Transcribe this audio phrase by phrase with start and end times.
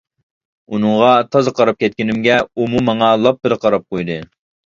[0.77, 4.19] ئۇنىڭغا تازا قاراپ كەتكىنىمگە ئۇمۇ ماڭا لاپپىدە قاراپ قويدى.